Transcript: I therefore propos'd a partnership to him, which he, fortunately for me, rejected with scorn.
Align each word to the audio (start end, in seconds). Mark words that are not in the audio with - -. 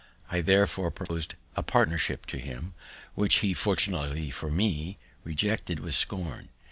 I 0.31 0.41
therefore 0.41 0.89
propos'd 0.89 1.35
a 1.55 1.61
partnership 1.61 2.25
to 2.25 2.39
him, 2.39 2.73
which 3.13 3.41
he, 3.41 3.53
fortunately 3.53 4.31
for 4.31 4.49
me, 4.49 4.97
rejected 5.23 5.79
with 5.79 5.93
scorn. 5.93 6.49